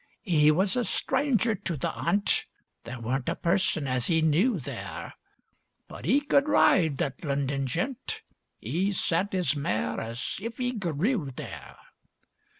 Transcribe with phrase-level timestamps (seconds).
[0.27, 2.47] 'E was a stranger to the 'Unt,
[2.85, 5.13] There weren't a person as 'e knew there;
[5.87, 8.23] But 'e could ride, that London gent—
[8.61, 11.77] 'E sat 'is mare as if 'e grew there.